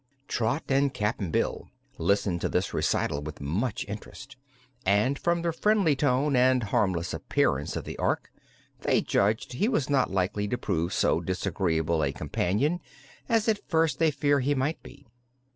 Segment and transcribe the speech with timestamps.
[0.27, 1.69] Trot and Cap'n Bill
[1.99, 4.35] listened to this recital with much interest,
[4.83, 8.31] and from the friendly tone and harmless appearance of the Ork
[8.79, 12.79] they judged he was not likely to prove so disagreeable a companion
[13.29, 15.05] as at first they had feared he might be.